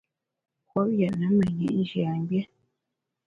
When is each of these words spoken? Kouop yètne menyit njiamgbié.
Kouop 0.69 0.89
yètne 0.99 1.27
menyit 1.37 1.73
njiamgbié. 1.79 2.41